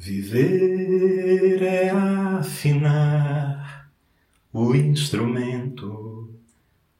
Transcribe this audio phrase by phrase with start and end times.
[0.00, 3.90] Viver é afinar
[4.52, 6.32] o instrumento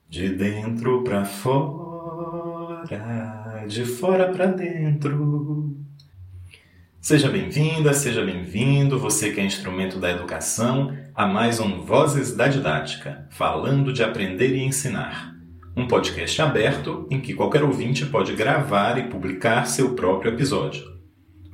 [0.09, 2.85] de dentro para fora,
[3.69, 5.77] de fora para dentro.
[6.99, 12.49] Seja bem-vinda, seja bem-vindo, você que é instrumento da educação, a mais um Vozes da
[12.49, 15.33] Didática, falando de aprender e ensinar.
[15.73, 20.99] Um podcast aberto em que qualquer ouvinte pode gravar e publicar seu próprio episódio.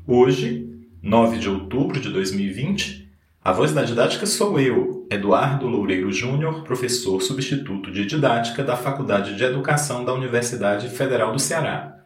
[0.08, 0.75] Hoje,
[1.06, 3.08] 9 de outubro de 2020,
[3.44, 9.36] a voz da didática sou eu, Eduardo Loureiro Júnior, professor substituto de didática da Faculdade
[9.36, 12.00] de Educação da Universidade Federal do Ceará.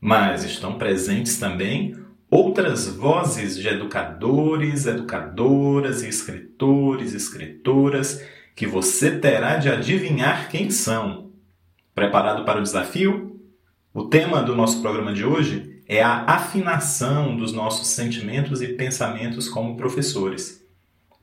[0.00, 1.96] Mas estão presentes também
[2.28, 11.30] outras vozes de educadores, educadoras escritores, escritoras que você terá de adivinhar quem são.
[11.94, 13.40] Preparado para o desafio?
[13.94, 19.48] O tema do nosso programa de hoje é a afinação dos nossos sentimentos e pensamentos
[19.48, 20.66] como professores.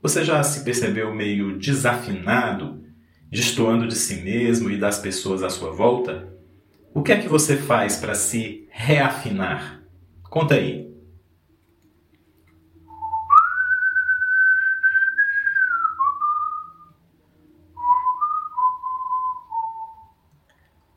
[0.00, 2.84] Você já se percebeu meio desafinado,
[3.28, 6.32] destoando de si mesmo e das pessoas à sua volta?
[6.94, 9.82] O que é que você faz para se reafinar?
[10.22, 10.88] Conta aí.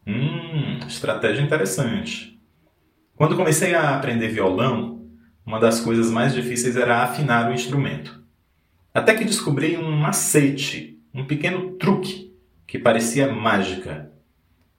[0.06, 2.33] Hum, estratégia interessante.
[3.16, 5.08] Quando comecei a aprender violão,
[5.45, 8.23] uma das coisas mais difíceis era afinar o instrumento.
[8.92, 12.34] Até que descobri um macete, um pequeno truque
[12.66, 14.11] que parecia mágica.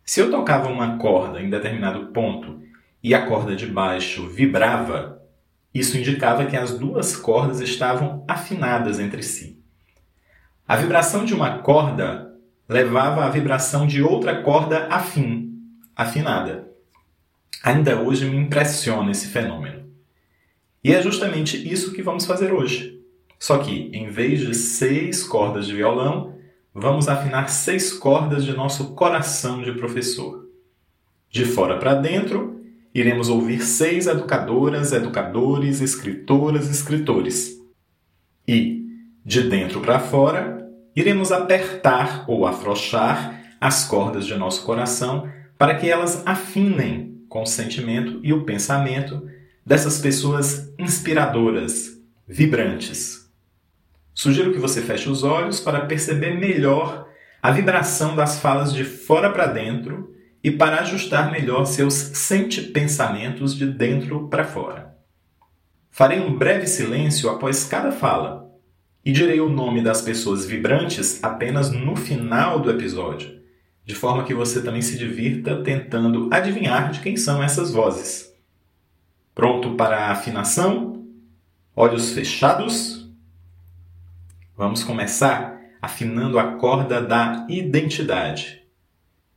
[0.04, 2.60] Se eu tocava uma corda em determinado ponto
[3.00, 5.22] e a corda de baixo vibrava,
[5.72, 9.62] isso indicava que as duas cordas estavam afinadas entre si.
[10.66, 12.34] A vibração de uma corda
[12.68, 15.52] levava à vibração de outra corda afim,
[15.94, 16.73] afinada.
[17.64, 19.84] Ainda hoje me impressiona esse fenômeno.
[20.84, 23.00] E é justamente isso que vamos fazer hoje.
[23.38, 26.34] Só que, em vez de seis cordas de violão,
[26.74, 30.46] vamos afinar seis cordas de nosso coração de professor.
[31.30, 32.60] De fora para dentro,
[32.94, 37.58] iremos ouvir seis educadoras, educadores, escritoras, escritores.
[38.46, 38.84] E,
[39.24, 45.26] de dentro para fora, iremos apertar ou afrouxar as cordas de nosso coração
[45.56, 49.28] para que elas afinem com o sentimento e o pensamento
[49.66, 53.28] dessas pessoas inspiradoras, vibrantes.
[54.14, 57.08] Sugiro que você feche os olhos para perceber melhor
[57.42, 63.66] a vibração das falas de fora para dentro e para ajustar melhor seus sente-pensamentos de
[63.66, 64.96] dentro para fora.
[65.90, 68.48] Farei um breve silêncio após cada fala
[69.04, 73.42] e direi o nome das pessoas vibrantes apenas no final do episódio
[73.84, 78.34] de forma que você também se divirta tentando adivinhar de quem são essas vozes.
[79.34, 81.04] Pronto para a afinação?
[81.76, 83.10] Olhos fechados?
[84.56, 88.62] Vamos começar afinando a corda da identidade.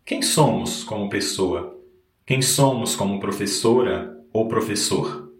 [0.05, 1.77] Quem somos como pessoa?
[2.25, 5.33] Quem somos como professora ou professor?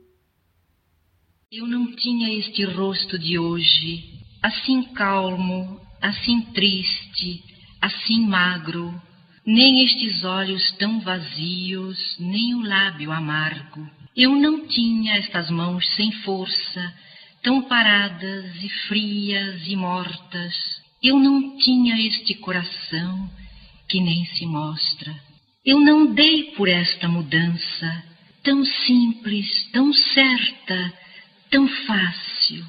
[1.49, 8.93] Eu não tinha este rosto de hoje, assim calmo, assim triste assim magro,
[9.45, 13.89] nem estes olhos tão vazios, nem o lábio amargo.
[14.15, 16.93] Eu não tinha estas mãos sem força,
[17.41, 20.53] tão paradas e frias e mortas.
[21.01, 23.29] Eu não tinha este coração
[23.87, 25.15] que nem se mostra.
[25.63, 28.03] Eu não dei por esta mudança,
[28.43, 30.93] tão simples, tão certa,
[31.49, 32.65] tão fácil.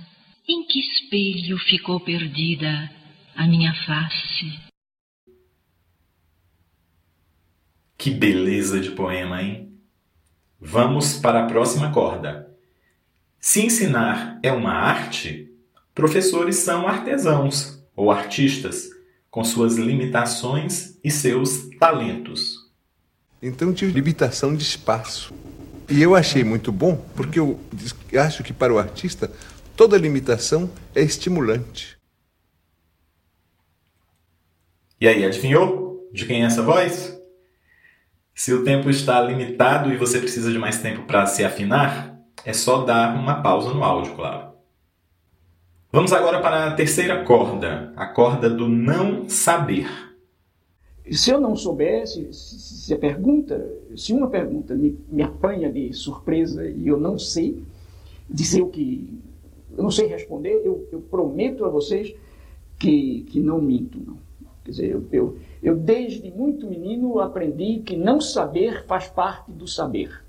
[0.49, 2.91] Em que espelho ficou perdida
[3.35, 4.68] a minha face?
[7.99, 9.77] Que beleza de poema, hein?
[10.61, 12.49] Vamos para a próxima corda.
[13.41, 15.53] Se ensinar é uma arte,
[15.97, 18.89] professores são artesãos ou artistas,
[19.29, 22.71] com suas limitações e seus talentos.
[23.43, 25.35] Então tive limitação de espaço.
[25.89, 27.59] E eu achei muito bom, porque eu
[28.17, 29.29] acho que para o artista
[29.77, 31.99] toda limitação é estimulante.
[35.01, 37.18] E aí, adivinhou de quem é essa voz?
[38.39, 42.53] Se o tempo está limitado e você precisa de mais tempo para se afinar, é
[42.53, 44.53] só dar uma pausa no áudio, claro.
[45.91, 49.89] Vamos agora para a terceira corda, a corda do não saber.
[51.11, 56.65] Se eu não soubesse, se a pergunta, se uma pergunta me, me apanha de surpresa
[56.65, 57.61] e eu não sei
[58.31, 59.19] dizer o que,
[59.77, 62.15] eu não sei responder, eu, eu prometo a vocês
[62.79, 64.17] que, que não minto, não.
[64.65, 69.67] Quer dizer, eu, eu eu, desde muito menino, aprendi que não saber faz parte do
[69.67, 70.23] saber.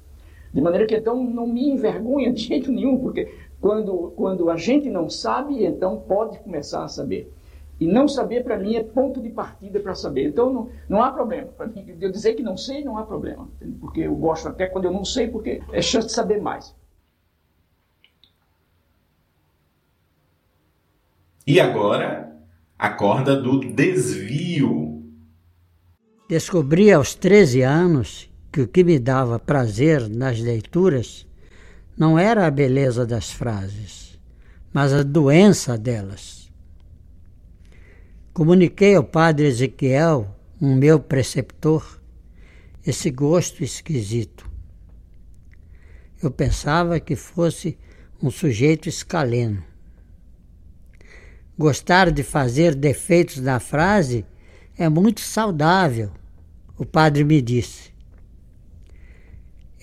[0.53, 3.31] De maneira que, então, não me envergonha de jeito nenhum, porque
[3.61, 7.29] Quando, quando a gente não sabe, então pode começar a saber.
[7.77, 10.27] E não saber, para mim, é ponto de partida para saber.
[10.29, 11.47] Então, não, não há problema.
[11.57, 13.49] Para mim, eu dizer que não sei, não há problema.
[13.81, 16.73] Porque eu gosto até quando eu não sei, porque é chance de saber mais.
[21.45, 22.33] E agora,
[22.77, 24.98] a corda do desvio.
[26.29, 31.25] Descobri aos 13 anos que o que me dava prazer nas leituras
[31.97, 34.19] não era a beleza das frases,
[34.71, 36.51] mas a doença delas.
[38.31, 41.99] Comuniquei ao padre Ezequiel, um meu preceptor,
[42.85, 44.47] esse gosto esquisito.
[46.21, 47.75] Eu pensava que fosse
[48.21, 49.63] um sujeito escaleno.
[51.57, 54.23] Gostar de fazer defeitos na frase
[54.77, 56.11] é muito saudável,
[56.79, 57.91] o padre me disse.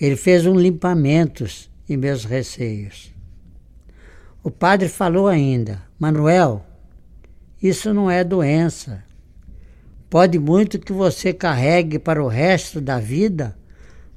[0.01, 3.13] Ele fez um limpamentos e meus receios.
[4.43, 6.65] O padre falou ainda: Manuel,
[7.61, 9.05] isso não é doença.
[10.09, 13.55] Pode muito que você carregue para o resto da vida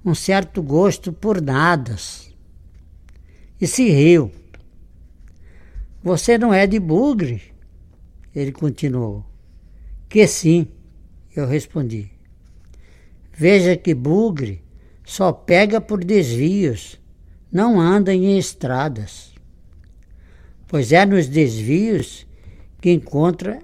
[0.03, 2.35] um certo gosto por nadas.
[3.61, 4.33] E se riu.
[6.03, 7.43] Você não é de bugre?
[8.35, 9.23] Ele continuou.
[10.09, 10.67] Que sim,
[11.37, 12.20] eu respondi.
[13.41, 14.63] Veja que bugre
[15.03, 17.01] só pega por desvios
[17.51, 19.35] não anda em estradas,
[20.69, 22.27] pois é nos desvios
[22.83, 23.63] que encontra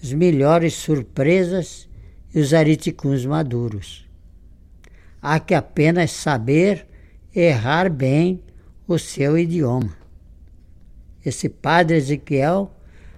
[0.00, 1.88] as melhores surpresas
[2.32, 4.08] e os ariticuns maduros.
[5.20, 6.86] Há que apenas saber
[7.34, 8.40] errar bem
[8.86, 9.96] o seu idioma.
[11.24, 12.72] Esse padre Ezequiel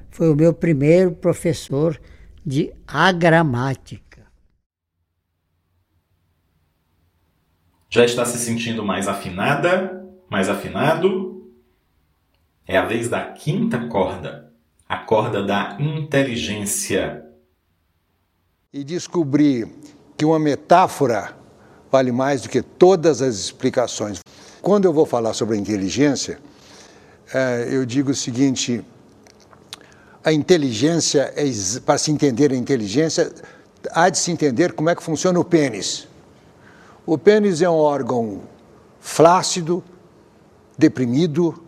[0.08, 2.00] foi o meu primeiro professor
[2.46, 4.07] de agramática.
[7.88, 9.98] Já está se sentindo mais afinada
[10.28, 11.50] mais afinado,
[12.66, 14.52] é a vez da quinta corda,
[14.88, 17.24] a corda da inteligência.
[18.72, 19.66] E descobri
[20.16, 21.34] que uma metáfora
[21.90, 24.20] vale mais do que todas as explicações.
[24.60, 26.38] Quando eu vou falar sobre a inteligência,
[27.32, 28.84] é, eu digo o seguinte:
[30.22, 31.44] a inteligência, é,
[31.86, 33.32] para se entender a inteligência,
[33.92, 36.07] há de se entender como é que funciona o pênis.
[37.10, 38.42] O pênis é um órgão
[39.00, 39.82] flácido,
[40.76, 41.64] deprimido,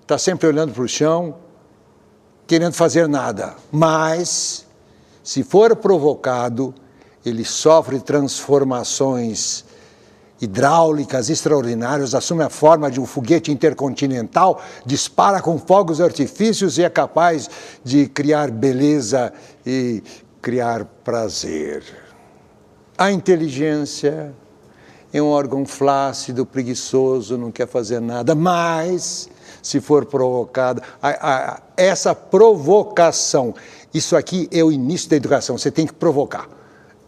[0.00, 1.36] está sempre olhando para o chão,
[2.48, 3.54] querendo fazer nada.
[3.70, 4.66] Mas,
[5.22, 6.74] se for provocado,
[7.24, 9.64] ele sofre transformações
[10.40, 16.90] hidráulicas extraordinárias, assume a forma de um foguete intercontinental, dispara com fogos artifícios e é
[16.90, 17.48] capaz
[17.84, 19.32] de criar beleza
[19.64, 20.02] e
[20.40, 21.84] criar prazer.
[22.98, 24.34] A inteligência
[25.12, 29.28] é um órgão flácido, preguiçoso, não quer fazer nada, mas
[29.62, 33.54] se for provocado, a, a, essa provocação,
[33.92, 36.48] isso aqui é o início da educação, você tem que provocar.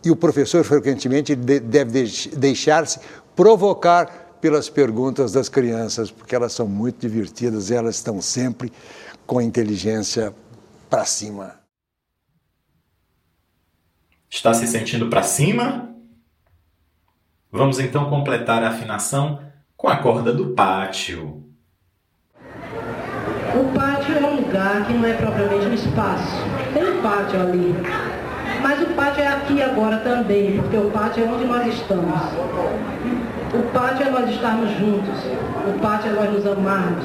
[0.05, 2.05] E o professor, frequentemente, deve
[2.37, 3.01] deixar-se
[3.35, 8.71] provocar pelas perguntas das crianças, porque elas são muito divertidas, elas estão sempre
[9.27, 10.35] com a inteligência
[10.91, 11.59] para cima.
[14.29, 15.94] Está se sentindo para cima?
[17.57, 19.39] Vamos então completar a afinação
[19.77, 21.41] com a corda do pátio.
[23.55, 26.35] O pátio é um lugar que não é propriamente um espaço.
[26.75, 27.73] Tem um pátio ali.
[28.61, 32.21] Mas o pátio é aqui agora também, porque o pátio é onde nós estamos.
[33.53, 35.25] O pátio é nós estarmos juntos.
[35.69, 37.05] O pátio é nós nos amarmos.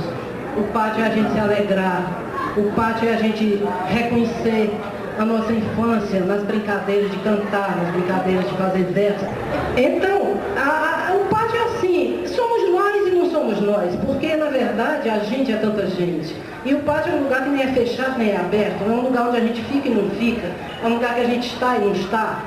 [0.57, 2.23] O pátio é a gente se alegrar.
[2.57, 4.75] O pátio é a gente reconhecer
[5.19, 9.27] a nossa infância nas brincadeiras de cantar, nas brincadeiras de fazer versos.
[9.75, 14.45] Então, a, a, o pátio é assim, somos nós e não somos nós, porque na
[14.45, 16.33] verdade a gente é tanta gente.
[16.63, 18.97] E o pátio é um lugar que nem é fechado nem é aberto, não é
[18.97, 20.47] um lugar onde a gente fica e não fica,
[20.81, 22.39] é um lugar que a gente está e não está.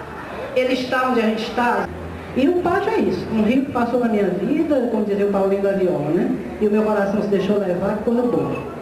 [0.56, 1.86] Ele está onde a gente está.
[2.34, 5.30] E o pátio é isso, um rio que passou na minha vida, como dizia o
[5.30, 6.34] Paulinho da Viola, né?
[6.58, 8.81] E o meu coração se deixou levar quando bom.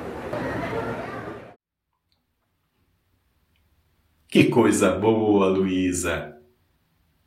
[4.30, 6.37] Que coisa boa, Luísa!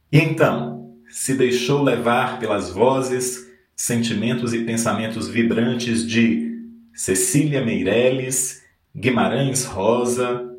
[0.10, 3.46] E então, se deixou levar pelas vozes,
[3.76, 8.64] sentimentos e pensamentos vibrantes de Cecília Meirelles,
[8.96, 10.50] Guimarães Rosa,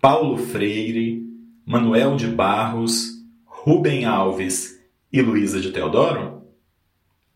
[0.00, 1.22] Paulo Freire,
[1.66, 4.80] Manuel de Barros, Rubem Alves
[5.12, 6.46] e Luísa de Teodoro?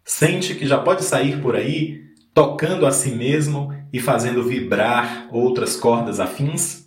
[0.02, 2.02] Sente que já pode sair por aí
[2.33, 6.84] tocando a si mesmo e fazendo vibrar outras cordas afins?